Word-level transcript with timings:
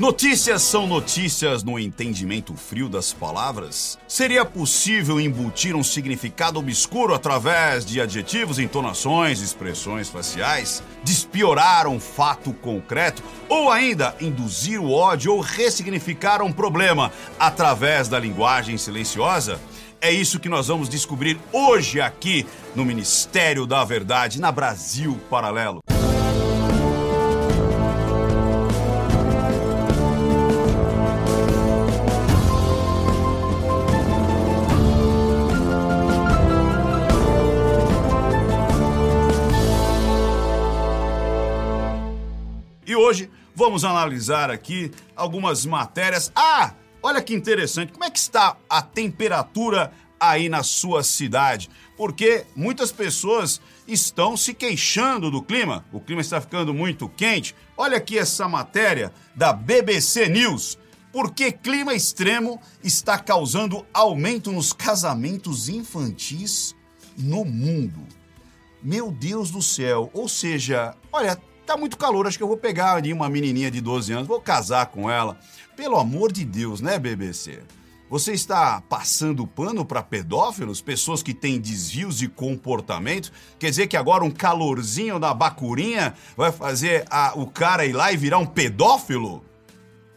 Notícias 0.00 0.62
são 0.62 0.86
notícias 0.86 1.62
no 1.62 1.78
entendimento 1.78 2.54
frio 2.54 2.88
das 2.88 3.12
palavras? 3.12 3.98
Seria 4.08 4.46
possível 4.46 5.20
embutir 5.20 5.76
um 5.76 5.84
significado 5.84 6.58
obscuro 6.58 7.12
através 7.12 7.84
de 7.84 8.00
adjetivos, 8.00 8.58
entonações, 8.58 9.42
expressões 9.42 10.08
faciais? 10.08 10.82
Despiorar 11.04 11.86
um 11.86 12.00
fato 12.00 12.50
concreto? 12.54 13.22
Ou 13.46 13.70
ainda 13.70 14.16
induzir 14.22 14.80
o 14.80 14.90
ódio 14.90 15.34
ou 15.34 15.40
ressignificar 15.42 16.40
um 16.40 16.50
problema 16.50 17.12
através 17.38 18.08
da 18.08 18.18
linguagem 18.18 18.78
silenciosa? 18.78 19.60
É 20.00 20.10
isso 20.10 20.40
que 20.40 20.48
nós 20.48 20.68
vamos 20.68 20.88
descobrir 20.88 21.38
hoje 21.52 22.00
aqui 22.00 22.46
no 22.74 22.86
Ministério 22.86 23.66
da 23.66 23.84
Verdade, 23.84 24.40
na 24.40 24.50
Brasil 24.50 25.20
Paralelo. 25.28 25.79
Hoje 43.10 43.28
vamos 43.56 43.84
analisar 43.84 44.52
aqui 44.52 44.92
algumas 45.16 45.66
matérias. 45.66 46.30
Ah, 46.32 46.74
olha 47.02 47.20
que 47.20 47.34
interessante, 47.34 47.92
como 47.92 48.04
é 48.04 48.10
que 48.10 48.20
está 48.20 48.56
a 48.68 48.80
temperatura 48.80 49.92
aí 50.20 50.48
na 50.48 50.62
sua 50.62 51.02
cidade? 51.02 51.68
Porque 51.96 52.46
muitas 52.54 52.92
pessoas 52.92 53.60
estão 53.88 54.36
se 54.36 54.54
queixando 54.54 55.28
do 55.28 55.42
clima. 55.42 55.84
O 55.92 55.98
clima 55.98 56.20
está 56.20 56.40
ficando 56.40 56.72
muito 56.72 57.08
quente. 57.08 57.52
Olha 57.76 57.96
aqui 57.96 58.16
essa 58.16 58.46
matéria 58.48 59.12
da 59.34 59.52
BBC 59.52 60.28
News. 60.28 60.78
Por 61.12 61.34
que 61.34 61.50
clima 61.50 61.92
extremo 61.92 62.62
está 62.84 63.18
causando 63.18 63.84
aumento 63.92 64.52
nos 64.52 64.72
casamentos 64.72 65.68
infantis 65.68 66.76
no 67.18 67.44
mundo? 67.44 68.06
Meu 68.80 69.10
Deus 69.10 69.50
do 69.50 69.60
céu! 69.60 70.08
Ou 70.14 70.28
seja, 70.28 70.94
olha, 71.12 71.36
tá 71.70 71.76
muito 71.76 71.96
calor, 71.96 72.26
acho 72.26 72.36
que 72.36 72.42
eu 72.42 72.48
vou 72.48 72.56
pegar 72.56 72.96
ali 72.96 73.12
uma 73.12 73.28
menininha 73.28 73.70
de 73.70 73.80
12 73.80 74.12
anos, 74.12 74.26
vou 74.26 74.40
casar 74.40 74.86
com 74.86 75.08
ela. 75.08 75.38
Pelo 75.76 75.96
amor 75.96 76.32
de 76.32 76.44
Deus, 76.44 76.80
né, 76.80 76.98
BBC? 76.98 77.60
Você 78.08 78.32
está 78.32 78.80
passando 78.80 79.46
pano 79.46 79.84
para 79.84 80.02
pedófilos, 80.02 80.80
pessoas 80.80 81.22
que 81.22 81.32
têm 81.32 81.60
desvios 81.60 82.18
de 82.18 82.26
comportamento? 82.26 83.30
Quer 83.56 83.70
dizer 83.70 83.86
que 83.86 83.96
agora 83.96 84.24
um 84.24 84.32
calorzinho 84.32 85.20
da 85.20 85.32
bacurinha 85.32 86.14
vai 86.36 86.50
fazer 86.50 87.04
a, 87.08 87.34
o 87.36 87.46
cara 87.46 87.86
ir 87.86 87.92
lá 87.92 88.12
e 88.12 88.16
virar 88.16 88.38
um 88.38 88.46
pedófilo? 88.46 89.44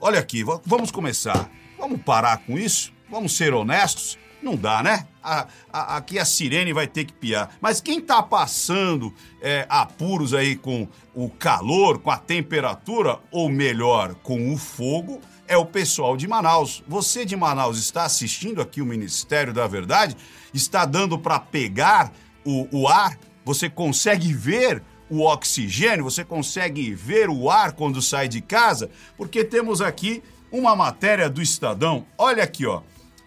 Olha 0.02 0.20
aqui, 0.20 0.44
vamos 0.66 0.90
começar. 0.90 1.52
Vamos 1.78 2.02
parar 2.02 2.38
com 2.38 2.58
isso? 2.58 2.92
Vamos 3.12 3.38
ser 3.38 3.54
honestos? 3.54 4.18
Não 4.44 4.58
dá, 4.58 4.84
né? 4.84 5.08
A, 5.24 5.48
a, 5.72 5.98
aqui 5.98 6.20
a 6.20 6.26
sirene 6.26 6.74
vai 6.74 6.86
ter 6.86 7.06
que 7.06 7.14
piar. 7.14 7.56
Mas 7.62 7.80
quem 7.80 8.02
tá 8.02 8.22
passando 8.22 9.14
é, 9.42 9.66
apuros 9.70 10.34
aí 10.34 10.58
com 10.58 10.86
o 11.16 11.30
calor, 11.30 12.00
com 12.00 12.12
a 12.12 12.18
temperatura, 12.18 13.20
ou 13.32 13.48
melhor, 13.48 14.16
com 14.16 14.54
o 14.54 14.58
fogo, 14.58 15.22
é 15.48 15.56
o 15.56 15.66
pessoal 15.66 16.18
de 16.18 16.28
Manaus. 16.28 16.84
Você 16.88 17.24
de 17.24 17.38
Manaus 17.38 17.78
está 17.78 18.04
assistindo 18.04 18.62
aqui 18.62 18.82
o 18.82 18.86
Ministério 18.86 19.54
da 19.54 19.66
Verdade? 19.66 20.18
Está 20.54 20.86
dando 20.86 21.18
para 21.18 21.40
pegar 21.40 22.12
o, 22.46 22.68
o 22.72 22.88
ar? 22.88 23.18
Você 23.46 23.70
consegue 23.70 24.34
ver 24.34 24.84
o 25.10 25.22
oxigênio? 25.22 26.04
Você 26.04 26.26
consegue 26.26 26.94
ver 26.94 27.30
o 27.30 27.50
ar 27.50 27.72
quando 27.72 28.02
sai 28.02 28.28
de 28.28 28.42
casa? 28.42 28.90
Porque 29.16 29.44
temos 29.44 29.82
aqui 29.82 30.22
uma 30.52 30.76
matéria 30.76 31.30
do 31.30 31.42
Estadão. 31.42 32.06
Olha 32.18 32.44
aqui, 32.44 32.66
ó. 32.66 32.82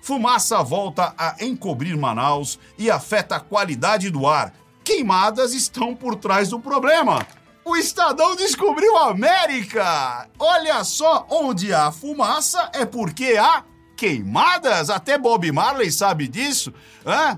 Fumaça 0.07 0.63
volta 0.63 1.13
a 1.19 1.35
encobrir 1.41 1.97
Manaus 1.97 2.61
e 2.79 2.89
afeta 2.89 3.35
a 3.35 3.41
qualidade 3.41 4.09
do 4.09 4.25
ar. 4.25 4.55
Queimadas 4.85 5.53
estão 5.53 5.97
por 5.97 6.15
trás 6.15 6.51
do 6.51 6.61
problema. 6.61 7.27
O 7.65 7.77
Estadão 7.77 8.37
descobriu 8.37 8.97
a 8.99 9.11
América! 9.11 10.29
Olha 10.39 10.85
só, 10.85 11.27
onde 11.29 11.75
há 11.75 11.91
fumaça 11.91 12.71
é 12.73 12.87
porque 12.87 13.37
há 13.37 13.65
queimadas. 13.97 14.91
Até 14.91 15.19
Bob 15.19 15.51
Marley 15.51 15.91
sabe 15.91 16.29
disso. 16.29 16.73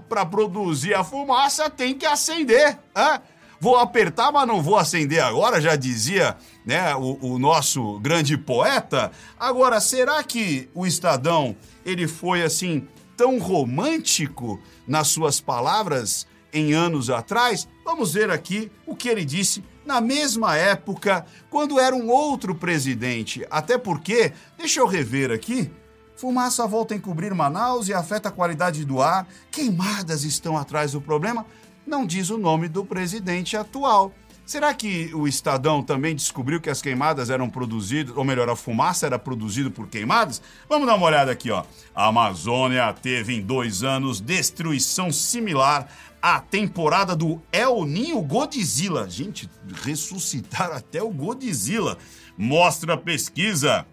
Para 0.07 0.27
produzir 0.27 0.93
a 0.93 1.03
fumaça 1.03 1.71
tem 1.71 1.95
que 1.95 2.05
acender. 2.05 2.79
Hã? 2.95 3.19
Vou 3.61 3.77
apertar, 3.77 4.31
mas 4.31 4.47
não 4.47 4.63
vou 4.63 4.77
acender 4.77 5.21
agora, 5.21 5.61
já 5.61 5.75
dizia 5.75 6.37
né, 6.65 6.95
o, 6.95 7.19
o 7.21 7.39
nosso 7.39 7.99
grande 7.99 8.39
poeta. 8.39 9.11
Agora, 9.39 9.81
será 9.81 10.23
que 10.23 10.69
o 10.73 10.87
Estadão 10.87 11.57
ele 11.85 12.07
foi 12.07 12.43
assim 12.43 12.87
tão 13.17 13.39
romântico 13.39 14.61
nas 14.87 15.09
suas 15.09 15.41
palavras 15.41 16.25
em 16.53 16.73
anos 16.73 17.11
atrás? 17.11 17.69
Vamos 17.85 18.13
ver 18.15 18.31
aqui 18.31 18.71
o 18.87 18.95
que 18.95 19.09
ele 19.09 19.25
disse 19.25 19.65
na 19.85 20.01
mesma 20.03 20.55
época, 20.55 21.25
quando 21.49 21.81
era 21.81 21.97
um 21.97 22.11
outro 22.11 22.55
presidente. 22.55 23.45
Até 23.51 23.79
porque, 23.79 24.33
deixa 24.57 24.81
eu 24.81 24.87
rever 24.87 25.33
aqui. 25.33 25.71
Fumaça 26.15 26.67
volta 26.67 26.93
a 26.93 26.97
encobrir 26.97 27.33
Manaus 27.35 27.89
e 27.89 27.95
afeta 27.95 28.29
a 28.29 28.33
qualidade 28.33 28.85
do 28.85 29.01
ar. 29.01 29.27
Queimadas 29.51 30.25
estão 30.25 30.59
atrás 30.59 30.93
do 30.93 31.01
problema. 31.01 31.47
Não 31.89 32.05
diz 32.05 32.29
o 32.29 32.37
nome 32.37 32.69
do 32.69 32.85
presidente 32.85 33.57
atual. 33.57 34.13
Será 34.45 34.75
que 34.75 35.11
o 35.15 35.27
Estadão 35.27 35.83
também 35.83 36.15
descobriu 36.15 36.61
que 36.61 36.69
as 36.69 36.83
queimadas 36.83 37.31
eram 37.31 37.49
produzidas, 37.49 38.15
ou 38.15 38.23
melhor, 38.25 38.47
a 38.51 38.55
fumaça 38.55 39.07
era 39.07 39.19
produzida 39.19 39.71
por 39.71 39.89
queimadas? 39.89 40.43
Vamos 40.69 40.87
dar 40.87 40.97
uma 40.97 41.07
olhada 41.07 41.33
aqui, 41.33 41.51
ó. 41.51 41.65
A 41.95 42.09
Amazônia 42.09 42.93
teve 42.93 43.35
em 43.35 43.41
dois 43.41 43.83
anos 43.83 44.21
destruição 44.21 45.11
similar 45.11 45.89
à 46.21 46.41
temporada 46.41 47.17
do 47.17 47.41
El 47.51 47.87
Ninho 47.87 48.21
Godzilla. 48.21 49.09
Gente, 49.09 49.49
ressuscitar 49.83 50.71
até 50.71 51.03
o 51.03 51.09
Godzilla. 51.09 51.97
Mostra 52.37 52.95
a 52.95 52.99
pesquisa. 52.99 53.87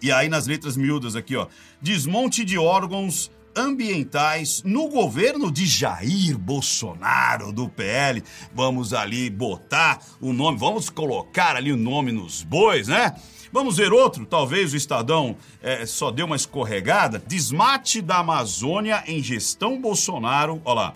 E 0.00 0.12
aí 0.12 0.28
nas 0.28 0.46
letras 0.46 0.76
miúdas 0.76 1.16
aqui, 1.16 1.34
ó. 1.34 1.48
Desmonte 1.82 2.44
de 2.44 2.56
órgãos 2.56 3.32
ambientais 3.56 4.62
no 4.64 4.88
governo 4.88 5.50
de 5.50 5.66
Jair 5.66 6.36
Bolsonaro 6.36 7.52
do 7.52 7.68
PL. 7.68 8.22
Vamos 8.54 8.92
ali 8.92 9.30
botar 9.30 10.00
o 10.20 10.32
nome, 10.32 10.58
vamos 10.58 10.90
colocar 10.90 11.56
ali 11.56 11.72
o 11.72 11.76
nome 11.76 12.12
nos 12.12 12.42
bois, 12.42 12.88
né? 12.88 13.14
Vamos 13.52 13.78
ver 13.78 13.92
outro, 13.92 14.26
talvez 14.26 14.74
o 14.74 14.76
Estadão 14.76 15.36
é, 15.62 15.86
só 15.86 16.10
deu 16.10 16.26
uma 16.26 16.36
escorregada. 16.36 17.22
Desmate 17.26 18.02
da 18.02 18.18
Amazônia 18.18 19.02
em 19.06 19.22
gestão 19.22 19.80
Bolsonaro, 19.80 20.60
olha 20.64 20.74
lá 20.74 20.94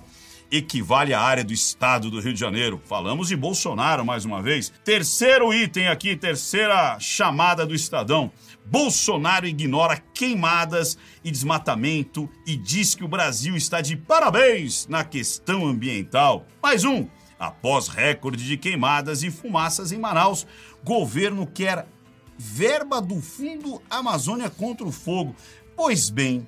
equivale 0.50 1.14
à 1.14 1.20
área 1.20 1.44
do 1.44 1.52
estado 1.52 2.10
do 2.10 2.20
Rio 2.20 2.32
de 2.32 2.40
Janeiro. 2.40 2.80
Falamos 2.84 3.28
de 3.28 3.36
Bolsonaro 3.36 4.04
mais 4.04 4.24
uma 4.24 4.42
vez. 4.42 4.72
Terceiro 4.84 5.54
item 5.54 5.88
aqui, 5.88 6.16
terceira 6.16 6.98
chamada 6.98 7.64
do 7.64 7.74
Estadão. 7.74 8.32
Bolsonaro 8.70 9.48
ignora 9.48 10.00
queimadas 10.14 10.96
e 11.24 11.30
desmatamento 11.30 12.30
e 12.46 12.56
diz 12.56 12.94
que 12.94 13.02
o 13.02 13.08
Brasil 13.08 13.56
está 13.56 13.80
de 13.80 13.96
parabéns 13.96 14.86
na 14.86 15.02
questão 15.02 15.66
ambiental. 15.66 16.46
Mais 16.62 16.84
um. 16.84 17.08
Após 17.36 17.88
recorde 17.88 18.46
de 18.46 18.56
queimadas 18.56 19.24
e 19.24 19.30
fumaças 19.30 19.90
em 19.90 19.98
Manaus, 19.98 20.46
governo 20.84 21.48
quer 21.48 21.88
verba 22.38 23.00
do 23.00 23.20
Fundo 23.20 23.82
Amazônia 23.90 24.48
contra 24.48 24.86
o 24.86 24.92
Fogo. 24.92 25.34
Pois 25.74 26.08
bem, 26.08 26.46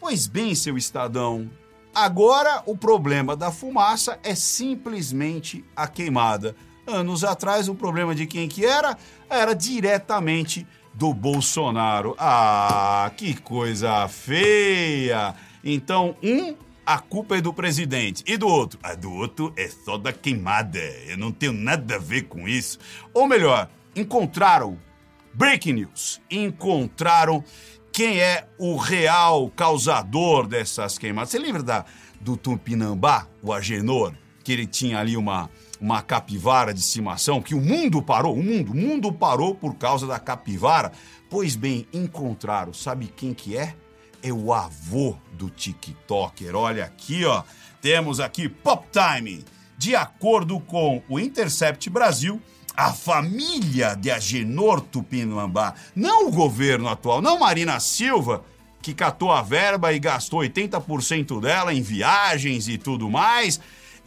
pois 0.00 0.26
bem, 0.26 0.54
seu 0.56 0.76
Estadão, 0.76 1.48
Agora, 1.94 2.62
o 2.66 2.76
problema 2.76 3.34
da 3.34 3.50
fumaça 3.50 4.18
é 4.22 4.34
simplesmente 4.34 5.64
a 5.74 5.88
queimada. 5.88 6.54
Anos 6.86 7.24
atrás, 7.24 7.68
o 7.68 7.74
problema 7.74 8.14
de 8.14 8.26
quem 8.26 8.48
que 8.48 8.64
era? 8.64 8.96
Era 9.28 9.54
diretamente 9.54 10.66
do 10.94 11.14
Bolsonaro. 11.14 12.14
Ah, 12.18 13.10
que 13.16 13.34
coisa 13.40 14.06
feia! 14.08 15.34
Então, 15.62 16.16
um, 16.22 16.54
a 16.84 16.98
culpa 16.98 17.36
é 17.36 17.40
do 17.40 17.52
presidente. 17.52 18.24
E 18.26 18.36
do 18.36 18.48
outro? 18.48 18.78
A 18.82 18.94
do 18.94 19.12
outro 19.12 19.52
é 19.56 19.68
só 19.68 19.96
da 19.96 20.12
queimada. 20.12 20.78
Eu 21.06 21.16
não 21.16 21.30
tenho 21.30 21.52
nada 21.52 21.96
a 21.96 21.98
ver 21.98 22.22
com 22.22 22.48
isso. 22.48 22.78
Ou 23.14 23.26
melhor, 23.26 23.68
encontraram. 23.94 24.78
Breaking 25.32 25.74
news. 25.74 26.20
Encontraram 26.30 27.44
quem 27.92 28.18
é 28.18 28.46
o 28.58 28.76
real 28.76 29.50
causador 29.50 30.46
dessas 30.46 30.98
queimadas. 30.98 31.30
Você 31.30 31.38
lembra 31.38 31.62
da, 31.62 31.84
do 32.20 32.36
Tupinambá, 32.36 33.26
o 33.42 33.52
Agenor, 33.52 34.14
que 34.50 34.54
ele 34.54 34.66
tinha 34.66 34.98
ali 34.98 35.16
uma, 35.16 35.48
uma 35.80 36.02
capivara 36.02 36.74
de 36.74 36.80
estimação, 36.80 37.40
que 37.40 37.54
o 37.54 37.60
mundo 37.60 38.02
parou, 38.02 38.34
o 38.34 38.42
mundo, 38.42 38.72
o 38.72 38.74
mundo 38.74 39.12
parou 39.12 39.54
por 39.54 39.76
causa 39.76 40.08
da 40.08 40.18
capivara? 40.18 40.90
Pois 41.28 41.54
bem, 41.54 41.86
encontraram, 41.92 42.72
sabe 42.74 43.06
quem 43.06 43.32
que 43.32 43.56
é? 43.56 43.76
É 44.20 44.32
o 44.32 44.52
avô 44.52 45.16
do 45.34 45.48
TikToker. 45.48 46.56
Olha 46.56 46.84
aqui, 46.84 47.24
ó, 47.24 47.44
temos 47.80 48.18
aqui 48.18 48.48
Pop 48.48 48.88
Time. 48.90 49.44
De 49.78 49.94
acordo 49.94 50.58
com 50.58 51.00
o 51.08 51.20
Intercept 51.20 51.88
Brasil, 51.88 52.42
a 52.76 52.92
família 52.92 53.94
de 53.94 54.10
Agenor 54.10 54.80
Tupinambá, 54.80 55.74
não 55.94 56.26
o 56.26 56.32
governo 56.32 56.88
atual, 56.88 57.22
não 57.22 57.38
Marina 57.38 57.78
Silva, 57.78 58.44
que 58.82 58.94
catou 58.94 59.30
a 59.30 59.42
verba 59.42 59.92
e 59.92 60.00
gastou 60.00 60.40
80% 60.40 61.40
dela 61.40 61.72
em 61.72 61.82
viagens 61.82 62.66
e 62.66 62.76
tudo 62.76 63.08
mais, 63.08 63.60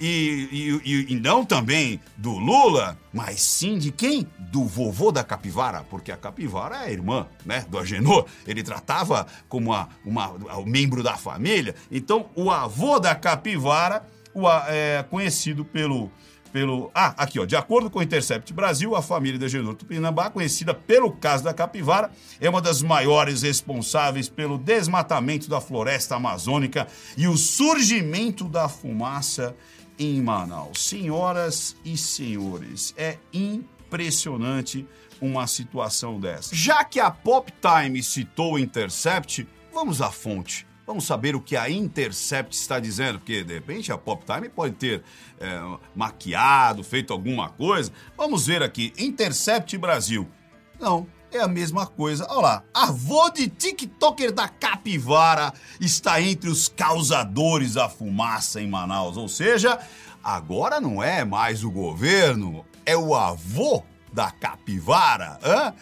e, 0.06 0.82
e, 0.84 1.14
e, 1.14 1.16
não 1.16 1.46
também 1.46 1.98
do 2.18 2.32
Lula, 2.32 2.98
mas 3.14 3.42
sim 3.42 3.78
de 3.78 3.90
quem? 3.90 4.28
Do 4.38 4.66
vovô 4.66 5.14
da 5.14 5.24
capivara, 5.24 5.86
porque 5.90 6.12
a 6.12 6.18
capivara 6.18 6.76
é 6.76 6.88
a 6.88 6.92
irmã 6.92 7.26
né, 7.46 7.66
do 7.70 7.80
Agenor. 7.80 8.26
Ele 8.46 8.62
tratava 8.62 9.26
como 9.48 9.72
uma, 10.04 10.32
um 10.58 10.66
membro 10.66 11.02
da 11.02 11.16
família. 11.16 11.74
Então, 11.90 12.26
o 12.36 12.52
avô 12.52 13.00
da 13.00 13.16
capivara, 13.16 14.06
o, 14.34 14.46
é 14.68 15.06
conhecido 15.10 15.64
pelo 15.64 16.12
pelo. 16.54 16.92
Ah, 16.94 17.16
aqui, 17.18 17.40
ó. 17.40 17.46
De 17.46 17.56
acordo 17.56 17.90
com 17.90 17.98
o 17.98 18.04
Intercept 18.04 18.54
Brasil, 18.54 18.96
a 18.96 19.02
família 19.02 19.40
de 19.40 19.46
Agenor 19.46 19.74
Tupinambá, 19.74 20.30
conhecida 20.30 20.74
pelo 20.74 21.12
caso 21.12 21.44
da 21.44 21.54
capivara, 21.54 22.12
é 22.40 22.48
uma 22.48 22.62
das 22.62 22.82
maiores 22.84 23.42
responsáveis 23.42 24.30
pelo 24.30 24.58
desmatamento 24.58 25.50
da 25.50 25.60
floresta 25.60 26.16
amazônica 26.16 26.88
e 27.18 27.28
o 27.28 27.36
surgimento 27.36 28.48
da 28.48 28.70
fumaça 28.70 29.56
em 29.98 30.22
Manaus. 30.22 30.88
Senhoras 30.88 31.75
e 31.84 31.98
senhores, 31.98 32.94
é 32.98 33.18
impressionante 33.31 34.88
uma 35.22 35.48
situação 35.48 36.19
dessa. 36.19 36.56
Já 36.56 36.84
que 36.84 37.00
a 37.00 37.10
Pop 37.10 37.51
Time 37.62 38.01
citou 38.04 38.60
Intercept, 38.60 39.48
vamos 39.74 40.01
à 40.01 40.12
fonte. 40.12 40.68
Vamos 40.86 41.06
saber 41.06 41.34
o 41.34 41.40
que 41.40 41.56
a 41.56 41.69
Intercept 41.69 42.54
está 42.54 42.78
dizendo, 42.78 43.19
porque 43.19 43.44
de 43.44 43.54
repente 43.54 43.92
a 43.92 43.98
Pop 43.98 44.25
Time 44.25 44.50
pode 44.50 44.75
ter 44.75 45.01
é, 45.40 45.78
maquiado, 45.95 46.84
feito 46.84 47.13
alguma 47.13 47.50
coisa. 47.50 47.92
Vamos 48.18 48.48
ver 48.48 48.62
aqui. 48.62 48.92
Intercept 48.98 49.78
Brasil. 49.78 50.28
Não, 50.80 51.07
é 51.38 51.41
a 51.41 51.47
mesma 51.47 51.85
coisa. 51.85 52.25
Olha 52.30 52.41
lá, 52.41 52.63
avô 52.74 53.30
de 53.30 53.47
TikToker 53.47 54.31
da 54.31 54.47
capivara 54.47 55.53
está 55.80 56.21
entre 56.21 56.50
os 56.50 56.68
causadores 56.68 57.74
da 57.74 57.89
fumaça 57.89 58.62
em 58.62 58.68
Manaus. 58.68 59.18
Ou 59.18 59.27
seja, 59.27 59.80
agora 60.24 60.80
não 60.80 61.01
é 61.01 61.25
mais 61.25 61.63
o 61.63 61.71
governo, 61.71 62.65
é 62.85 62.95
o 62.95 63.15
avô 63.15 63.83
da 64.12 64.31
capivara. 64.31 65.39
Hã? 65.44 65.74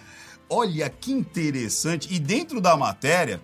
Olha 0.50 0.90
que 0.90 1.12
interessante. 1.12 2.14
E 2.14 2.20
dentro 2.20 2.60
da 2.60 2.76
matéria 2.76 3.42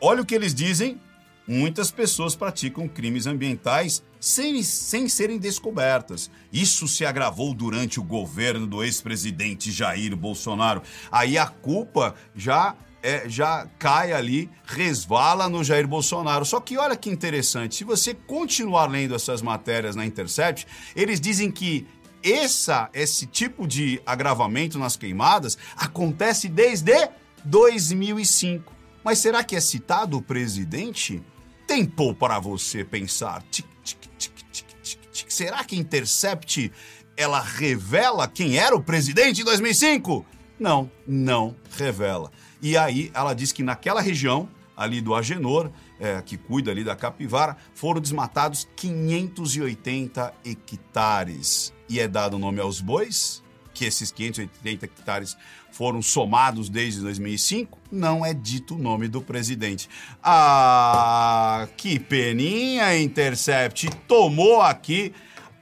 Olha 0.00 0.22
o 0.22 0.26
que 0.26 0.34
eles 0.34 0.54
dizem: 0.54 0.98
muitas 1.46 1.90
pessoas 1.90 2.36
praticam 2.36 2.88
crimes 2.88 3.26
ambientais 3.26 4.02
sem, 4.18 4.62
sem 4.62 5.08
serem 5.08 5.38
descobertas. 5.38 6.30
Isso 6.52 6.86
se 6.86 7.04
agravou 7.04 7.54
durante 7.54 7.98
o 7.98 8.04
governo 8.04 8.66
do 8.66 8.84
ex-presidente 8.84 9.72
Jair 9.72 10.14
Bolsonaro. 10.14 10.82
Aí 11.10 11.38
a 11.38 11.46
culpa 11.46 12.14
já 12.34 12.76
é, 13.02 13.28
já 13.28 13.66
cai 13.78 14.12
ali, 14.12 14.50
resvala 14.64 15.48
no 15.48 15.64
Jair 15.64 15.88
Bolsonaro. 15.88 16.44
Só 16.44 16.60
que 16.60 16.76
olha 16.76 16.96
que 16.96 17.08
interessante, 17.08 17.76
se 17.76 17.84
você 17.84 18.14
continuar 18.14 18.90
lendo 18.90 19.14
essas 19.14 19.40
matérias 19.40 19.96
na 19.96 20.04
Intercept, 20.04 20.66
eles 20.94 21.20
dizem 21.20 21.50
que 21.50 21.86
essa, 22.22 22.90
esse 22.92 23.26
tipo 23.26 23.66
de 23.66 24.00
agravamento 24.04 24.78
nas 24.78 24.96
queimadas 24.96 25.56
acontece 25.76 26.48
desde 26.48 27.08
2005. 27.44 28.79
Mas 29.04 29.18
será 29.18 29.42
que 29.42 29.56
é 29.56 29.60
citado 29.60 30.18
o 30.18 30.22
presidente? 30.22 31.22
Tempo 31.66 32.14
para 32.14 32.38
você 32.38 32.84
pensar. 32.84 33.42
Tic, 33.50 33.66
tic, 33.82 33.98
tic. 34.18 34.30
Será 35.28 35.64
que 35.64 35.76
Intercept 35.76 36.70
ela 37.16 37.40
revela 37.40 38.26
quem 38.28 38.58
era 38.58 38.74
o 38.74 38.82
presidente 38.82 39.42
em 39.42 39.44
2005? 39.44 40.24
Não, 40.58 40.90
não 41.06 41.56
revela. 41.76 42.30
E 42.60 42.76
aí 42.76 43.10
ela 43.14 43.32
diz 43.32 43.52
que 43.52 43.62
naquela 43.62 44.00
região 44.00 44.48
ali 44.76 45.00
do 45.00 45.14
Agenor, 45.14 45.70
é, 45.98 46.22
que 46.22 46.38
cuida 46.38 46.70
ali 46.70 46.82
da 46.82 46.96
capivara, 46.96 47.56
foram 47.74 48.00
desmatados 48.00 48.66
580 48.76 50.32
hectares. 50.44 51.72
E 51.88 52.00
é 52.00 52.08
dado 52.08 52.36
o 52.36 52.38
nome 52.38 52.60
aos 52.60 52.80
bois, 52.80 53.42
que 53.80 53.86
esses 53.86 54.12
580 54.12 54.84
hectares 54.84 55.38
foram 55.72 56.02
somados 56.02 56.68
desde 56.68 57.00
2005, 57.00 57.78
não 57.90 58.26
é 58.26 58.34
dito 58.34 58.74
o 58.74 58.78
nome 58.78 59.08
do 59.08 59.22
presidente. 59.22 59.88
Ah, 60.22 61.66
que 61.78 61.98
peninha, 61.98 62.94
Intercept. 63.00 63.88
Tomou 64.06 64.60
aqui 64.60 65.14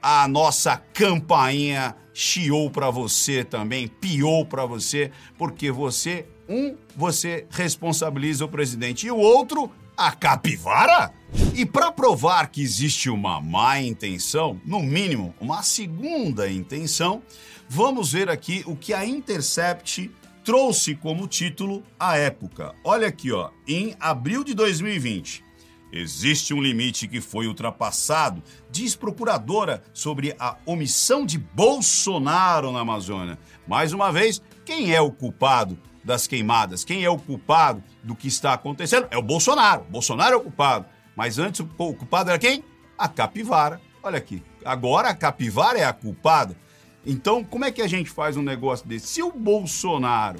a 0.02 0.26
nossa 0.26 0.76
campainha, 0.92 1.94
chiou 2.12 2.68
para 2.68 2.90
você 2.90 3.44
também, 3.44 3.86
piou 3.86 4.44
para 4.44 4.66
você, 4.66 5.12
porque 5.36 5.70
você, 5.70 6.26
um, 6.48 6.74
você 6.96 7.46
responsabiliza 7.50 8.44
o 8.44 8.48
presidente 8.48 9.06
e 9.06 9.12
o 9.12 9.16
outro, 9.16 9.70
a 9.96 10.10
capivara? 10.10 11.12
E 11.54 11.66
para 11.66 11.92
provar 11.92 12.48
que 12.48 12.62
existe 12.62 13.10
uma 13.10 13.40
má 13.40 13.80
intenção, 13.80 14.60
no 14.64 14.80
mínimo 14.80 15.34
uma 15.40 15.62
segunda 15.62 16.50
intenção, 16.50 17.22
vamos 17.68 18.12
ver 18.12 18.30
aqui 18.30 18.62
o 18.66 18.76
que 18.76 18.94
a 18.94 19.04
Intercept 19.04 20.10
trouxe 20.44 20.94
como 20.94 21.28
título 21.28 21.82
à 21.98 22.16
época. 22.16 22.74
Olha 22.82 23.08
aqui, 23.08 23.32
ó, 23.32 23.50
em 23.66 23.94
abril 24.00 24.42
de 24.42 24.54
2020. 24.54 25.44
Existe 25.90 26.52
um 26.52 26.62
limite 26.62 27.08
que 27.08 27.20
foi 27.20 27.46
ultrapassado, 27.46 28.42
diz 28.70 28.94
procuradora 28.94 29.82
sobre 29.92 30.34
a 30.38 30.56
omissão 30.66 31.24
de 31.24 31.38
Bolsonaro 31.38 32.70
na 32.72 32.80
Amazônia. 32.80 33.38
Mais 33.66 33.92
uma 33.92 34.12
vez, 34.12 34.42
quem 34.64 34.94
é 34.94 35.00
o 35.00 35.10
culpado 35.10 35.78
das 36.04 36.26
queimadas? 36.26 36.84
Quem 36.84 37.04
é 37.04 37.10
o 37.10 37.18
culpado 37.18 37.82
do 38.02 38.14
que 38.14 38.28
está 38.28 38.52
acontecendo? 38.52 39.08
É 39.10 39.16
o 39.16 39.22
Bolsonaro. 39.22 39.84
Bolsonaro 39.90 40.34
é 40.34 40.36
o 40.36 40.42
culpado. 40.42 40.86
Mas 41.18 41.36
antes 41.36 41.58
o 41.58 41.66
culpado 41.66 42.30
era 42.30 42.38
quem? 42.38 42.62
A 42.96 43.08
capivara. 43.08 43.80
Olha 44.04 44.18
aqui. 44.18 44.40
Agora 44.64 45.08
a 45.08 45.14
capivara 45.16 45.76
é 45.76 45.84
a 45.84 45.92
culpada. 45.92 46.56
Então, 47.04 47.42
como 47.42 47.64
é 47.64 47.72
que 47.72 47.82
a 47.82 47.88
gente 47.88 48.08
faz 48.08 48.36
um 48.36 48.42
negócio 48.42 48.86
desse? 48.86 49.08
Se 49.08 49.20
o 49.20 49.32
Bolsonaro 49.32 50.38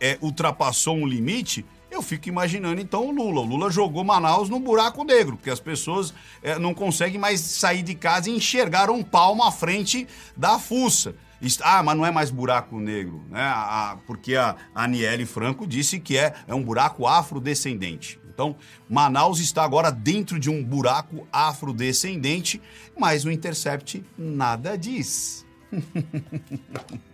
é, 0.00 0.16
ultrapassou 0.22 0.96
um 0.96 1.06
limite, 1.06 1.62
eu 1.90 2.00
fico 2.00 2.26
imaginando 2.26 2.80
então 2.80 3.06
o 3.06 3.10
Lula. 3.10 3.42
O 3.42 3.44
Lula 3.44 3.70
jogou 3.70 4.02
Manaus 4.02 4.48
no 4.48 4.58
buraco 4.58 5.04
negro, 5.04 5.36
porque 5.36 5.50
as 5.50 5.60
pessoas 5.60 6.14
é, 6.42 6.58
não 6.58 6.72
conseguem 6.72 7.20
mais 7.20 7.40
sair 7.40 7.82
de 7.82 7.94
casa 7.94 8.30
e 8.30 8.34
enxergar 8.34 8.88
um 8.88 9.02
palmo 9.02 9.44
à 9.44 9.52
frente 9.52 10.08
da 10.34 10.58
fuça. 10.58 11.14
Ah, 11.60 11.82
mas 11.82 11.98
não 11.98 12.06
é 12.06 12.10
mais 12.10 12.30
buraco 12.30 12.80
negro, 12.80 13.22
né? 13.28 13.98
Porque 14.06 14.36
a 14.36 14.56
Aniele 14.74 15.26
Franco 15.26 15.66
disse 15.66 16.00
que 16.00 16.16
é, 16.16 16.32
é 16.48 16.54
um 16.54 16.62
buraco 16.62 17.06
afrodescendente. 17.06 18.23
Então, 18.34 18.56
Manaus 18.90 19.38
está 19.38 19.62
agora 19.62 19.90
dentro 19.92 20.40
de 20.40 20.50
um 20.50 20.62
buraco 20.62 21.26
afrodescendente, 21.32 22.60
mas 22.98 23.24
o 23.24 23.30
Intercept 23.30 24.04
nada 24.18 24.76
diz. 24.76 25.46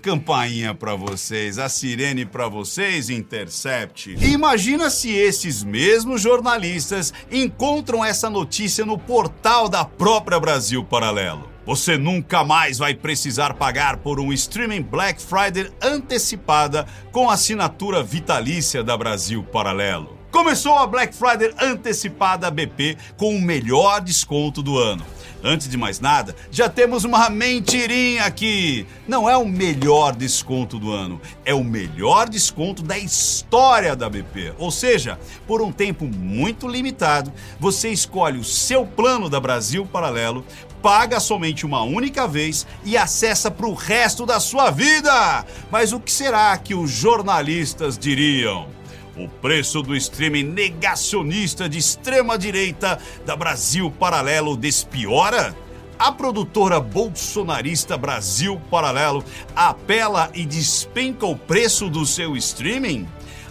Campainha 0.00 0.74
para 0.74 0.94
vocês, 0.94 1.58
a 1.58 1.68
sirene 1.68 2.24
para 2.24 2.46
vocês, 2.46 3.10
Intercept. 3.10 4.14
Imagina 4.24 4.90
se 4.90 5.10
esses 5.10 5.64
mesmos 5.64 6.22
jornalistas 6.22 7.12
encontram 7.30 8.04
essa 8.04 8.30
notícia 8.30 8.86
no 8.86 8.96
portal 8.96 9.68
da 9.68 9.84
própria 9.84 10.38
Brasil 10.38 10.84
Paralelo. 10.84 11.48
Você 11.66 11.98
nunca 11.98 12.44
mais 12.44 12.78
vai 12.78 12.94
precisar 12.94 13.54
pagar 13.54 13.98
por 13.98 14.18
um 14.18 14.32
streaming 14.32 14.82
Black 14.82 15.20
Friday 15.20 15.70
antecipada 15.82 16.86
com 17.12 17.28
assinatura 17.28 18.02
vitalícia 18.02 18.82
da 18.82 18.96
Brasil 18.96 19.42
Paralelo. 19.42 20.17
Começou 20.30 20.74
a 20.74 20.86
Black 20.86 21.14
Friday 21.14 21.54
antecipada 21.58 22.50
BP 22.50 22.98
com 23.16 23.34
o 23.34 23.40
melhor 23.40 24.02
desconto 24.02 24.62
do 24.62 24.76
ano. 24.76 25.04
Antes 25.42 25.68
de 25.68 25.76
mais 25.76 26.00
nada, 26.00 26.36
já 26.50 26.68
temos 26.68 27.04
uma 27.04 27.30
mentirinha 27.30 28.24
aqui. 28.24 28.86
Não 29.06 29.28
é 29.28 29.36
o 29.38 29.46
melhor 29.46 30.14
desconto 30.14 30.78
do 30.78 30.92
ano, 30.92 31.18
é 31.44 31.54
o 31.54 31.64
melhor 31.64 32.28
desconto 32.28 32.82
da 32.82 32.98
história 32.98 33.96
da 33.96 34.10
BP. 34.10 34.52
Ou 34.58 34.70
seja, 34.70 35.18
por 35.46 35.62
um 35.62 35.72
tempo 35.72 36.04
muito 36.04 36.68
limitado, 36.68 37.32
você 37.58 37.88
escolhe 37.88 38.38
o 38.38 38.44
seu 38.44 38.84
plano 38.84 39.30
da 39.30 39.40
Brasil 39.40 39.86
Paralelo, 39.86 40.44
paga 40.82 41.20
somente 41.20 41.64
uma 41.64 41.82
única 41.82 42.28
vez 42.28 42.66
e 42.84 42.98
acessa 42.98 43.50
para 43.50 43.66
o 43.66 43.74
resto 43.74 44.26
da 44.26 44.38
sua 44.38 44.70
vida. 44.70 45.46
Mas 45.70 45.92
o 45.92 46.00
que 46.00 46.12
será 46.12 46.56
que 46.58 46.74
os 46.74 46.90
jornalistas 46.90 47.96
diriam? 47.96 48.77
O 49.18 49.28
preço 49.28 49.82
do 49.82 49.96
streaming 49.96 50.44
negacionista 50.44 51.68
de 51.68 51.76
extrema-direita 51.76 53.00
da 53.26 53.34
Brasil 53.34 53.90
Paralelo 53.90 54.56
despiora? 54.56 55.56
A 55.98 56.12
produtora 56.12 56.78
bolsonarista 56.78 57.96
Brasil 57.96 58.60
Paralelo 58.70 59.24
apela 59.56 60.30
e 60.32 60.46
despenca 60.46 61.26
o 61.26 61.36
preço 61.36 61.90
do 61.90 62.06
seu 62.06 62.36
streaming? 62.36 63.08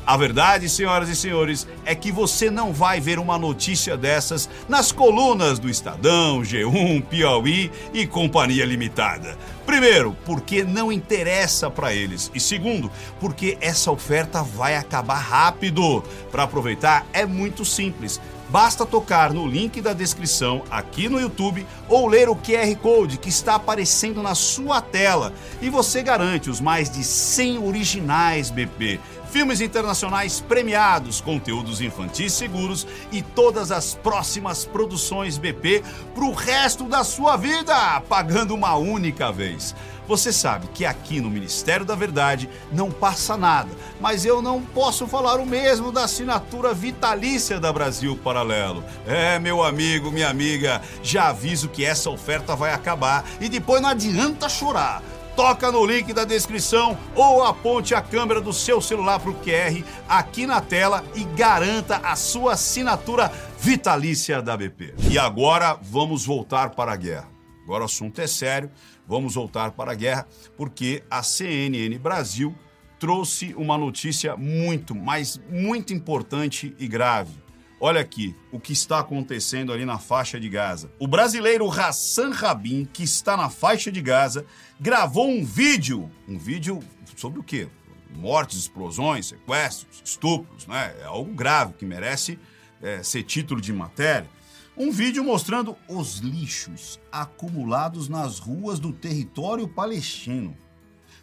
A 0.08 0.16
verdade, 0.16 0.70
senhoras 0.70 1.10
e 1.10 1.16
senhores, 1.18 1.68
é 1.84 1.94
que 1.94 2.14
você 2.14 2.50
não 2.50 2.72
vai 2.72 2.98
ver 3.02 3.20
uma 3.20 3.38
notícia 3.38 3.98
dessas 3.98 4.50
nas 4.70 4.90
colunas 4.90 5.60
do 5.60 5.70
Estadão, 5.70 6.40
G1, 6.40 7.04
Piauí 7.04 7.70
e 7.94 8.08
Companhia 8.08 8.64
Limitada. 8.64 9.38
Primeiro, 9.66 10.16
porque 10.26 10.64
não 10.64 10.94
interessa 10.94 11.70
para 11.70 11.94
eles. 11.94 12.32
E 12.34 12.40
segundo, 12.40 12.90
porque 13.20 13.58
essa 13.60 13.92
oferta 13.92 14.42
vai 14.42 14.78
acabar 14.78 15.18
rápido. 15.18 16.02
Para 16.32 16.44
aproveitar 16.44 17.06
é 17.12 17.26
muito 17.26 17.66
simples. 17.66 18.18
Basta 18.50 18.86
tocar 18.86 19.34
no 19.34 19.46
link 19.46 19.82
da 19.82 19.92
descrição 19.92 20.64
aqui 20.72 21.10
no 21.10 21.20
YouTube 21.20 21.68
ou 21.90 22.08
ler 22.08 22.30
o 22.30 22.36
QR 22.36 22.74
Code 22.78 23.18
que 23.18 23.28
está 23.28 23.56
aparecendo 23.56 24.24
na 24.24 24.34
sua 24.36 24.82
tela 24.82 25.34
e 25.62 25.70
você 25.70 26.02
garante 26.02 26.50
os 26.50 26.62
mais 26.62 26.90
de 26.90 27.04
100 27.04 27.58
originais 27.58 28.50
BP, 28.50 29.02
filmes 29.32 29.62
internacionais 29.62 30.40
premiados, 30.40 31.22
conteúdos 31.22 31.82
infantis 31.82 32.34
seguros 32.34 32.88
e 33.12 33.22
todas 33.22 33.72
as 33.72 33.94
próximas 33.96 34.66
produções 34.66 35.38
BP 35.38 35.84
para 36.14 36.26
o 36.26 36.34
resto 36.34 36.86
da 36.86 37.04
sua 37.04 37.38
vida, 37.38 38.02
pagando 38.10 38.54
uma 38.54 38.76
única 38.76 39.32
vez. 39.32 39.76
Você 40.08 40.32
sabe 40.32 40.68
que 40.68 40.86
aqui 40.86 41.20
no 41.20 41.30
Ministério 41.30 41.86
da 41.86 41.94
Verdade 41.94 42.50
não 42.72 42.90
passa 42.90 43.36
nada, 43.36 43.70
mas 44.00 44.26
eu 44.26 44.42
não 44.42 44.62
posso 44.62 45.06
falar 45.06 45.38
o 45.38 45.46
mesmo 45.46 45.92
da 45.92 46.06
assinatura 46.06 46.74
vitalícia 46.74 47.60
da 47.60 47.74
Brasil 47.74 48.18
Paralelo. 48.24 48.86
É, 49.06 49.38
meu 49.38 49.62
amigo, 49.62 50.10
minha 50.10 50.30
amiga, 50.30 50.82
já 51.04 51.28
aviso 51.28 51.68
que 51.68 51.84
essa 51.84 52.10
oferta 52.10 52.56
vai 52.56 52.72
acabar 52.74 53.26
e 53.42 53.50
depois 53.50 53.82
não 53.82 53.90
adianta 53.90 54.48
chorar 54.48 55.04
toca 55.38 55.72
no 55.72 55.86
link 55.86 56.12
da 56.14 56.26
descrição 56.26 56.98
ou 57.16 57.44
aponte 57.44 57.94
a 57.94 58.02
câmera 58.02 58.42
do 58.42 58.52
seu 58.52 58.82
celular 58.82 59.20
para 59.20 59.30
o 59.30 59.36
QR 59.36 59.84
aqui 60.10 60.48
na 60.48 60.60
tela 60.60 61.06
e 61.14 61.24
garanta 61.24 61.98
a 61.98 62.16
sua 62.16 62.54
assinatura 62.54 63.32
vitalícia 63.60 64.42
da 64.42 64.58
BP. 64.58 64.96
E 65.12 65.18
agora 65.18 65.80
vamos 65.80 66.26
voltar 66.26 66.72
para 66.72 66.92
a 66.92 66.96
guerra. 66.96 67.30
Agora 67.64 67.84
o 67.84 67.86
assunto 67.86 68.20
é 68.20 68.26
sério 68.28 68.72
vamos 69.08 69.36
voltar 69.36 69.72
para 69.72 69.94
a 69.94 69.96
guerra, 69.96 70.28
porque 70.58 71.02
a 71.10 71.24
CNN 71.24 71.98
Brasil 71.98 72.54
trouxe 73.00 73.54
uma 73.56 73.78
notícia 73.78 74.36
muito, 74.36 74.94
mas 74.94 75.40
muito 75.50 75.94
importante 75.94 76.76
e 76.78 76.88
grave. 76.88 77.47
Olha 77.80 78.02
aqui 78.02 78.36
o 78.52 78.60
que 78.60 78.74
está 78.74 79.00
acontecendo 79.00 79.72
ali 79.72 79.86
na 79.86 80.00
faixa 80.00 80.40
de 80.40 80.50
Gaza. 80.50 80.92
O 80.98 81.08
brasileiro 81.08 81.70
Hassan 81.70 82.32
Rabin, 82.32 82.86
que 82.86 83.04
está 83.04 83.38
na 83.38 83.50
faixa 83.50 83.92
de 83.92 84.02
Gaza, 84.02 84.48
gravou 84.80 85.30
um 85.30 85.46
vídeo. 85.46 86.10
Um 86.28 86.40
vídeo 86.40 86.80
sobre 87.16 87.40
o 87.40 87.44
quê? 87.44 87.68
Mortes, 88.16 88.58
explosões, 88.58 89.28
sequestros, 89.28 90.02
estupros, 90.04 90.66
né? 90.66 90.96
É 91.02 91.04
algo 91.04 91.32
grave 91.34 91.74
que 91.74 91.86
merece 91.86 92.40
é, 92.82 93.04
ser 93.04 93.22
título 93.22 93.62
de 93.62 93.72
matéria. 93.72 94.28
Um 94.76 94.92
vídeo 94.92 95.24
mostrando 95.24 95.78
os 95.88 96.18
lixos 96.18 97.00
acumulados 97.12 98.10
nas 98.10 98.40
ruas 98.40 98.80
do 98.80 98.92
território 98.92 99.68
palestino. 99.68 100.58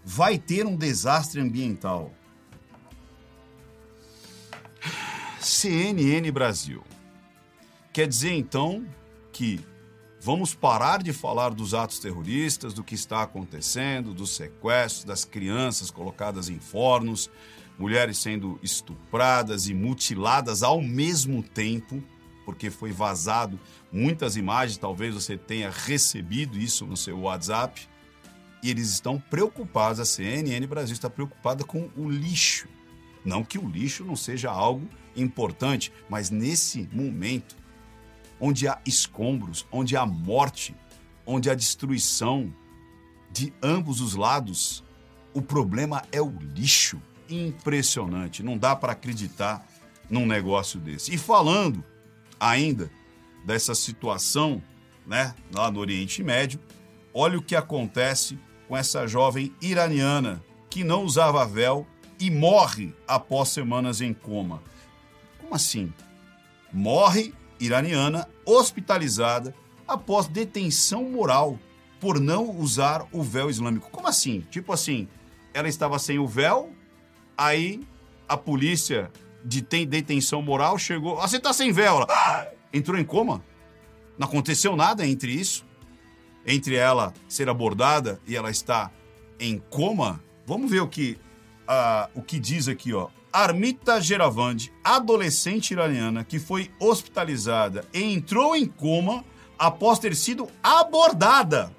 Vai 0.04 0.38
ter 0.38 0.66
um 0.66 0.76
desastre 0.76 1.40
ambiental. 1.40 2.12
CNN 5.44 6.30
Brasil. 6.30 6.82
Quer 7.92 8.08
dizer 8.08 8.32
então 8.32 8.84
que 9.32 9.60
vamos 10.20 10.54
parar 10.54 11.02
de 11.02 11.12
falar 11.12 11.50
dos 11.50 11.74
atos 11.74 11.98
terroristas, 11.98 12.74
do 12.74 12.82
que 12.82 12.94
está 12.94 13.22
acontecendo, 13.22 14.14
dos 14.14 14.30
sequestros, 14.30 15.04
das 15.04 15.24
crianças 15.24 15.90
colocadas 15.90 16.48
em 16.48 16.58
fornos, 16.58 17.30
mulheres 17.78 18.18
sendo 18.18 18.58
estupradas 18.62 19.68
e 19.68 19.74
mutiladas 19.74 20.62
ao 20.62 20.80
mesmo 20.80 21.42
tempo 21.42 22.02
porque 22.44 22.70
foi 22.70 22.92
vazado 22.92 23.58
muitas 23.90 24.36
imagens, 24.36 24.76
talvez 24.76 25.14
você 25.14 25.36
tenha 25.36 25.70
recebido 25.70 26.58
isso 26.58 26.86
no 26.86 26.96
seu 26.96 27.18
WhatsApp. 27.20 27.88
E 28.62 28.70
eles 28.70 28.90
estão 28.90 29.20
preocupados, 29.20 30.00
a 30.00 30.04
CNN 30.04 30.66
Brasil 30.66 30.94
está 30.94 31.10
preocupada 31.10 31.64
com 31.64 31.90
o 31.96 32.08
lixo. 32.08 32.68
Não 33.24 33.42
que 33.42 33.58
o 33.58 33.68
lixo 33.68 34.04
não 34.04 34.16
seja 34.16 34.50
algo 34.50 34.88
importante, 35.16 35.92
mas 36.08 36.30
nesse 36.30 36.88
momento, 36.92 37.56
onde 38.40 38.68
há 38.68 38.80
escombros, 38.86 39.66
onde 39.72 39.96
há 39.96 40.04
morte, 40.04 40.74
onde 41.24 41.48
há 41.48 41.54
destruição 41.54 42.52
de 43.30 43.52
ambos 43.62 44.00
os 44.00 44.14
lados, 44.14 44.84
o 45.32 45.40
problema 45.40 46.02
é 46.12 46.20
o 46.20 46.30
lixo. 46.54 47.00
Impressionante, 47.28 48.42
não 48.42 48.58
dá 48.58 48.76
para 48.76 48.92
acreditar 48.92 49.66
num 50.10 50.26
negócio 50.26 50.78
desse. 50.78 51.14
E 51.14 51.18
falando 51.18 51.82
ainda 52.38 52.90
dessa 53.44 53.74
situação, 53.74 54.62
né, 55.06 55.34
lá 55.52 55.70
no 55.70 55.80
Oriente 55.80 56.22
Médio, 56.22 56.60
olha 57.12 57.38
o 57.38 57.42
que 57.42 57.56
acontece 57.56 58.38
com 58.68 58.76
essa 58.76 59.06
jovem 59.06 59.54
iraniana 59.60 60.42
que 60.68 60.84
não 60.84 61.04
usava 61.04 61.46
véu 61.46 61.86
e 62.24 62.30
morre 62.30 62.94
após 63.06 63.50
semanas 63.50 64.00
em 64.00 64.14
coma. 64.14 64.62
Como 65.38 65.54
assim? 65.54 65.92
Morre 66.72 67.34
iraniana 67.60 68.26
hospitalizada 68.46 69.54
após 69.86 70.26
detenção 70.26 71.04
moral 71.04 71.58
por 72.00 72.18
não 72.18 72.58
usar 72.58 73.06
o 73.12 73.22
véu 73.22 73.50
islâmico. 73.50 73.90
Como 73.90 74.08
assim? 74.08 74.40
Tipo 74.50 74.72
assim, 74.72 75.06
ela 75.52 75.68
estava 75.68 75.98
sem 75.98 76.18
o 76.18 76.26
véu, 76.26 76.72
aí 77.36 77.86
a 78.26 78.38
polícia 78.38 79.12
de 79.44 79.60
detenção 79.60 80.40
moral 80.40 80.78
chegou. 80.78 81.20
Ah, 81.20 81.28
você 81.28 81.38
tá 81.38 81.52
sem 81.52 81.72
véu. 81.72 82.06
ah, 82.08 82.48
entrou 82.72 82.98
em 82.98 83.04
coma. 83.04 83.44
Não 84.16 84.26
aconteceu 84.26 84.74
nada 84.74 85.06
entre 85.06 85.30
isso. 85.30 85.62
Entre 86.46 86.74
ela 86.74 87.12
ser 87.28 87.50
abordada 87.50 88.18
e 88.26 88.34
ela 88.34 88.50
está 88.50 88.90
em 89.38 89.58
coma. 89.68 90.24
Vamos 90.46 90.70
ver 90.70 90.80
o 90.80 90.88
que, 90.88 91.18
o 92.14 92.22
que 92.22 92.38
diz 92.38 92.68
aqui, 92.68 92.92
ó. 92.92 93.08
Armita 93.32 94.00
Geravandi, 94.00 94.72
adolescente 94.82 95.72
iraniana 95.72 96.22
que 96.22 96.38
foi 96.38 96.70
hospitalizada 96.78 97.84
e 97.92 98.00
entrou 98.02 98.54
em 98.54 98.64
coma 98.64 99.24
após 99.58 99.98
ter 99.98 100.14
sido 100.14 100.48
abordada 100.62 101.74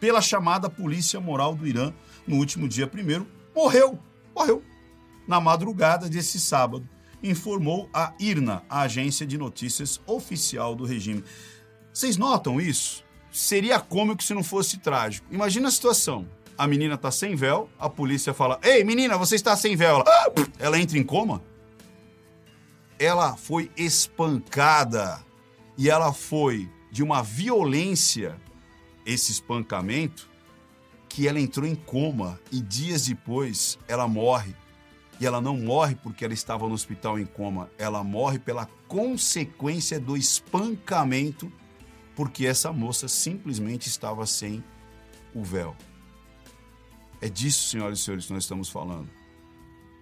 pela 0.00 0.20
chamada 0.20 0.68
Polícia 0.68 1.20
Moral 1.20 1.54
do 1.54 1.66
Irã 1.66 1.92
no 2.26 2.36
último 2.36 2.68
dia 2.68 2.86
primeiro, 2.86 3.26
morreu. 3.54 3.98
Morreu 4.34 4.62
na 5.26 5.40
madrugada 5.40 6.08
desse 6.08 6.38
sábado, 6.38 6.88
informou 7.22 7.88
a 7.92 8.12
IRNA, 8.18 8.62
a 8.68 8.82
agência 8.82 9.26
de 9.26 9.36
notícias 9.36 10.00
oficial 10.06 10.74
do 10.74 10.84
regime. 10.84 11.24
Vocês 11.92 12.16
notam 12.16 12.60
isso? 12.60 13.04
Seria 13.32 13.80
cômico 13.80 14.22
se 14.22 14.34
não 14.34 14.44
fosse 14.44 14.78
trágico. 14.78 15.26
Imagina 15.30 15.68
a 15.68 15.70
situação. 15.70 16.26
A 16.58 16.66
menina 16.66 16.94
está 16.94 17.10
sem 17.10 17.34
véu, 17.34 17.68
a 17.78 17.88
polícia 17.88 18.32
fala: 18.32 18.58
Ei, 18.62 18.82
menina, 18.82 19.18
você 19.18 19.34
está 19.36 19.56
sem 19.56 19.76
véu. 19.76 19.96
Ela, 19.96 20.04
ah! 20.06 20.32
ela 20.58 20.78
entra 20.78 20.98
em 20.98 21.02
coma. 21.02 21.42
Ela 22.98 23.36
foi 23.36 23.70
espancada 23.76 25.20
e 25.76 25.90
ela 25.90 26.12
foi 26.12 26.68
de 26.90 27.02
uma 27.02 27.22
violência 27.22 28.36
esse 29.04 29.30
espancamento 29.32 30.28
que 31.08 31.28
ela 31.28 31.38
entrou 31.38 31.66
em 31.66 31.74
coma 31.74 32.40
e 32.50 32.60
dias 32.60 33.06
depois 33.06 33.78
ela 33.86 34.08
morre 34.08 34.54
e 35.20 35.26
ela 35.26 35.40
não 35.40 35.56
morre 35.56 35.94
porque 35.94 36.24
ela 36.24 36.34
estava 36.34 36.66
no 36.66 36.74
hospital 36.74 37.18
em 37.18 37.24
coma, 37.24 37.70
ela 37.78 38.04
morre 38.04 38.38
pela 38.38 38.66
consequência 38.86 39.98
do 39.98 40.16
espancamento, 40.16 41.50
porque 42.14 42.46
essa 42.46 42.72
moça 42.72 43.08
simplesmente 43.08 43.88
estava 43.88 44.26
sem 44.26 44.62
o 45.34 45.42
véu. 45.42 45.74
É 47.20 47.28
disso, 47.28 47.68
senhoras 47.68 47.98
e 47.98 48.02
senhores, 48.02 48.26
que 48.26 48.32
nós 48.32 48.44
estamos 48.44 48.68
falando. 48.68 49.08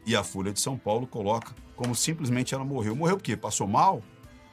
E 0.06 0.14
a 0.14 0.22
Folha 0.22 0.52
de 0.52 0.60
São 0.60 0.76
Paulo 0.76 1.06
coloca 1.06 1.54
como 1.76 1.94
simplesmente 1.94 2.54
ela 2.54 2.64
morreu. 2.64 2.94
Morreu 2.94 3.16
porque 3.16 3.36
passou 3.36 3.66
mal? 3.66 4.02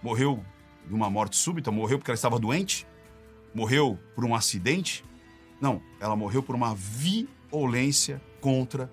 Morreu 0.01 0.43
de 0.87 0.93
uma 0.93 1.09
morte 1.09 1.35
súbita? 1.35 1.71
Morreu 1.71 1.97
porque 1.97 2.11
ela 2.11 2.15
estava 2.15 2.39
doente? 2.39 2.87
Morreu 3.53 3.99
por 4.15 4.25
um 4.25 4.33
acidente? 4.33 5.03
Não, 5.59 5.81
ela 5.99 6.15
morreu 6.15 6.41
por 6.41 6.55
uma 6.55 6.73
violência 6.73 8.21
contra 8.39 8.91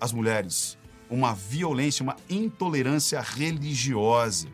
as 0.00 0.12
mulheres, 0.12 0.78
uma 1.10 1.34
violência, 1.34 2.02
uma 2.02 2.16
intolerância 2.30 3.20
religiosa. 3.20 4.48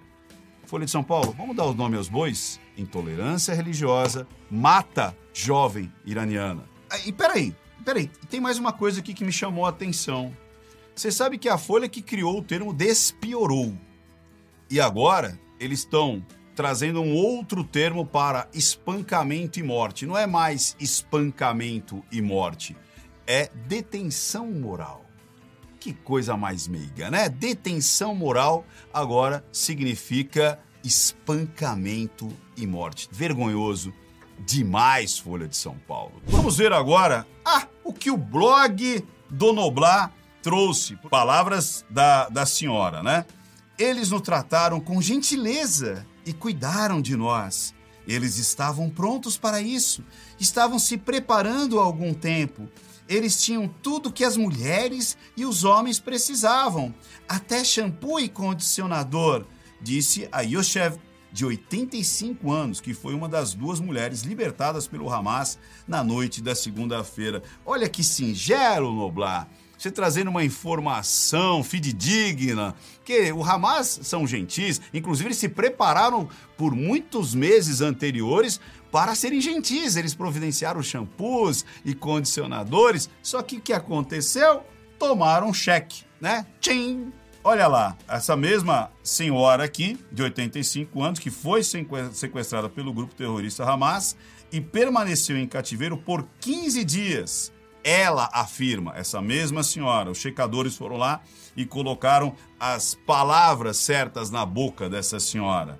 Folha 0.67 0.87
de 0.87 0.91
São 0.91 1.05
Paulo, 1.05 1.33
vamos 1.37 1.55
dar 1.55 1.65
o 1.65 1.75
nome 1.75 1.97
aos 1.97 2.09
bois? 2.09 2.59
Intolerância 2.77 3.55
religiosa 3.55 4.27
mata 4.51 5.17
jovem 5.33 5.93
iraniana. 6.05 6.65
E 7.05 7.13
peraí, 7.13 7.55
peraí, 7.85 8.11
tem 8.31 8.41
mais 8.41 8.59
uma 8.59 8.73
coisa 8.73 9.01
aqui 9.01 9.13
que 9.13 9.25
me 9.25 9.33
chamou 9.33 9.67
a 9.67 9.69
atenção. 9.69 10.35
Você 10.95 11.11
sabe 11.11 11.39
que 11.39 11.49
a 11.49 11.59
Folha 11.59 11.89
que 11.89 12.01
criou 12.01 12.39
o 12.39 12.43
termo 12.43 12.73
despiorou. 12.73 13.77
E 14.71 14.81
agora 14.81 15.39
eles 15.61 15.81
estão 15.81 16.25
trazendo 16.55 17.01
um 17.01 17.15
outro 17.15 17.65
termo 17.65 18.07
para 18.07 18.49
espancamento 18.55 19.59
e 19.59 19.63
morte. 19.63 20.07
Não 20.07 20.17
é 20.17 20.27
mais 20.27 20.77
espancamento 20.81 22.03
e 22.11 22.23
morte, 22.23 22.77
é 23.27 23.51
detenção 23.67 24.51
moral. 24.51 25.05
Que 25.79 25.93
coisa 25.93 26.37
mais 26.37 26.67
meiga, 26.67 27.11
né? 27.11 27.29
Detenção 27.29 28.15
moral 28.15 28.65
agora 28.93 29.45
significa 29.53 30.59
espancamento 30.83 32.33
e 32.57 32.67
morte. 32.67 33.09
Vergonhoso, 33.13 33.93
demais, 34.39 35.19
Folha 35.19 35.49
de 35.49 35.57
São 35.57 35.77
Paulo. 35.87 36.23
Vamos 36.27 36.57
ver 36.57 36.73
agora 36.73 37.27
ah, 37.45 37.67
o 37.83 37.93
que 37.93 38.11
o 38.11 38.17
blog 38.17 39.05
do 39.31 39.53
Noblar 39.53 40.13
trouxe. 40.43 40.97
Palavras 41.11 41.85
da, 41.89 42.29
da 42.29 42.47
senhora, 42.47 43.03
né? 43.03 43.25
Eles 43.79 44.11
nos 44.11 44.23
trataram 44.23 44.81
com 44.81 45.01
gentileza 45.01 46.07
e 46.25 46.33
cuidaram 46.33 47.01
de 47.01 47.17
nós. 47.17 47.75
Eles 48.07 48.39
estavam 48.39 48.91
prontos 48.91 49.39
para 49.39 49.61
isso, 49.61 50.05
estavam 50.39 50.79
se 50.79 50.97
preparando 50.97 51.81
há 51.81 51.83
algum 51.83 52.13
tempo. 52.13 52.69
Eles 53.09 53.43
tinham 53.43 53.69
tudo 53.69 54.13
que 54.13 54.25
as 54.25 54.37
mulheres 54.37 55.17
e 55.37 55.45
os 55.45 55.65
homens 55.65 55.99
precisavam, 55.99 56.95
até 57.29 57.65
shampoo 57.65 58.21
e 58.21 58.29
condicionador, 58.29 59.47
disse 59.81 60.29
a 60.33 60.41
Yoshev, 60.41 60.99
de 61.35 61.45
85 61.45 62.53
anos, 62.53 62.81
que 62.81 62.95
foi 62.95 63.13
uma 63.13 63.29
das 63.29 63.55
duas 63.55 63.81
mulheres 63.81 64.23
libertadas 64.23 64.87
pelo 64.87 65.13
Hamas 65.13 65.59
na 65.85 66.05
noite 66.05 66.41
da 66.41 66.55
segunda-feira. 66.55 67.43
Olha 67.67 67.89
que 67.89 68.05
singelo, 68.05 68.95
Noblar 68.95 69.51
você 69.77 69.91
trazendo 69.91 70.31
uma 70.31 70.45
informação 70.45 71.65
fidedigna, 71.65 72.75
que 73.05 73.33
o 73.33 73.43
Hamas 73.43 73.99
são 74.05 74.27
gentis, 74.27 74.81
inclusive 74.95 75.27
eles 75.29 75.37
se 75.37 75.49
prepararam 75.49 76.29
por 76.57 76.73
muitos 76.75 77.35
meses 77.35 77.81
anteriores 77.81 78.61
para 78.93 79.17
serem 79.17 79.41
gentis, 79.41 79.97
eles 79.97 80.15
providenciaram 80.15 80.81
shampoos 80.83 81.67
e 81.85 81.95
condicionadores, 81.95 83.11
só 83.21 83.43
que 83.43 83.57
o 83.57 83.61
que 83.61 83.73
aconteceu? 83.73 84.63
Tomaram 84.99 85.53
cheque, 85.53 86.05
né? 86.21 86.47
Tchim! 86.61 87.13
Olha 87.47 87.69
lá, 87.69 87.97
essa 88.09 88.35
mesma 88.35 88.91
senhora 89.03 89.65
aqui, 89.65 89.99
de 90.11 90.23
85 90.23 91.03
anos, 91.03 91.21
que 91.21 91.31
foi 91.31 91.63
sequestrada 91.63 92.71
pelo 92.71 92.93
grupo 92.93 93.15
terrorista 93.15 93.65
Hamas 93.65 94.17
e 94.51 94.63
permaneceu 94.63 95.37
em 95.37 95.47
cativeiro 95.47 95.97
por 95.97 96.27
15 96.41 96.83
dias 96.85 97.53
ela 97.85 98.31
afirma, 98.33 98.95
essa 98.97 99.21
mesma 99.21 99.63
senhora, 99.63 100.11
os 100.11 100.17
checadores 100.17 100.75
foram 100.75 100.97
lá 100.97 101.21
e 101.55 101.67
colocaram 101.67 102.35
as 102.59 102.95
palavras 102.95 103.77
certas 103.77 104.31
na 104.31 104.47
boca 104.47 104.89
dessa 104.89 105.21
senhora. 105.21 105.79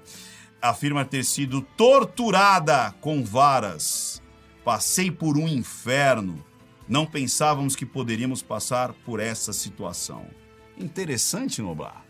Afirma 0.61 1.05
ter 1.05 1.25
sido 1.25 1.63
torturada 1.63 2.95
com 3.01 3.25
varas. 3.25 4.23
Passei 4.63 5.11
por 5.11 5.39
um 5.39 5.49
inferno. 5.49 6.45
Não 6.87 7.07
pensávamos 7.07 7.75
que 7.75 7.87
poderíamos 7.87 8.43
passar 8.43 8.93
por 8.93 9.19
essa 9.19 9.53
situação. 9.53 10.27
Interessante, 10.79 11.63
Noblar. 11.63 12.05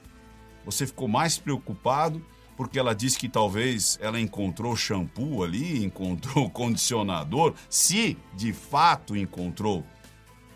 Você 0.65 0.87
ficou 0.87 1.07
mais 1.07 1.39
preocupado 1.39 2.25
porque 2.57 2.79
ela 2.79 2.95
disse 2.95 3.19
que 3.19 3.29
talvez 3.29 3.99
ela 4.01 4.21
encontrou 4.21 4.77
shampoo 4.77 5.43
ali, 5.43 5.85
encontrou 5.85 6.49
condicionador, 6.51 7.55
se 7.69 8.17
de 8.35 8.53
fato 8.53 9.17
encontrou. 9.17 9.85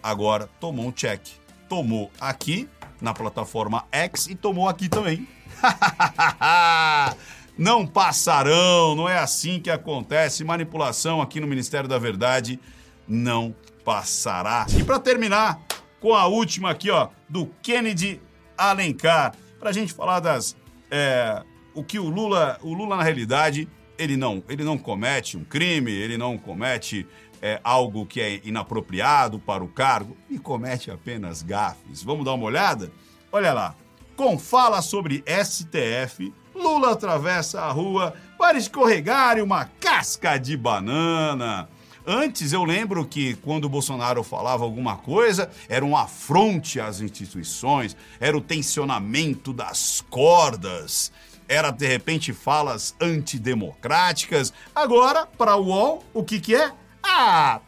Agora 0.03 0.49
tomou 0.61 0.87
um 0.87 0.93
check. 0.93 1.21
Tomou 1.69 2.11
aqui 2.21 2.69
na 3.00 3.12
plataforma 3.12 3.85
X 3.93 4.27
e 4.29 4.35
tomou 4.35 4.69
aqui 4.69 4.88
também. 4.88 5.29
não 7.59 7.87
passarão, 7.87 8.95
não 8.95 9.09
é 9.09 9.19
assim 9.19 9.61
que 9.61 9.71
acontece. 9.71 10.45
Manipulação 10.45 11.21
aqui 11.21 11.41
no 11.41 11.47
Ministério 11.47 11.88
da 11.88 11.99
Verdade 11.99 12.59
não 13.07 13.55
passará. 13.85 14.67
E 14.79 14.85
para 14.85 14.99
terminar, 14.99 15.61
com 16.00 16.14
a 16.14 16.26
última 16.26 16.71
aqui, 16.71 16.90
ó, 16.90 17.09
do 17.28 17.47
Kennedy 17.62 18.21
Alencar, 18.57 19.35
para 19.59 19.71
a 19.71 19.73
gente 19.73 19.93
falar 19.93 20.21
das 20.21 20.57
é, 20.90 21.43
o 21.75 21.83
que 21.83 21.99
o 21.99 22.09
Lula, 22.09 22.59
o 22.62 22.73
Lula 22.73 22.97
na 22.97 23.02
realidade, 23.02 23.69
ele 23.99 24.17
não, 24.17 24.43
ele 24.49 24.64
não 24.64 24.78
comete 24.78 25.37
um 25.37 25.45
crime, 25.45 25.93
ele 25.93 26.17
não 26.17 26.38
comete 26.38 27.07
é, 27.43 27.61
algo 27.62 28.07
que 28.07 28.21
é 28.21 28.40
inapropriado 28.45 29.38
para 29.38 29.62
o 29.62 29.69
cargo 29.69 30.17
e 30.31 30.38
comete 30.38 30.90
apenas 30.90 31.43
gafes. 31.43 32.02
Vamos 32.02 32.25
dar 32.25 32.35
uma 32.35 32.45
olhada? 32.45 32.90
Olha 33.31 33.52
lá. 33.52 33.75
Com 34.17 34.37
fala 34.37 34.83
sobre 34.83 35.23
STF, 35.26 36.35
Lula 36.52 36.93
atravessa 36.93 37.61
a 37.61 37.70
rua 37.70 38.14
para 38.37 38.59
escorregar 38.59 39.38
em 39.38 39.42
uma 39.42 39.66
casca 39.81 40.37
de 40.37 40.57
banana. 40.57 41.68
Antes 42.11 42.55
eu 42.55 42.64
lembro 42.64 43.05
que 43.05 43.35
quando 43.35 43.66
o 43.66 43.68
Bolsonaro 43.68 44.23
falava 44.23 44.64
alguma 44.64 44.97
coisa, 44.97 45.51
era 45.68 45.85
um 45.85 45.94
afronte 45.94 46.81
às 46.81 47.03
instituições, 47.03 47.94
era 48.18 48.35
o 48.35 48.40
tensionamento 48.40 49.53
das 49.53 50.03
cordas 50.09 51.12
era 51.49 51.71
de 51.71 51.87
repente 51.87 52.33
falas 52.33 52.94
antidemocráticas. 53.01 54.53
Agora, 54.75 55.27
para 55.27 55.57
o 55.57 55.66
UOL, 55.66 56.05
o 56.12 56.23
que, 56.23 56.38
que 56.40 56.55
é? 56.55 56.71
Ah, 57.03 57.61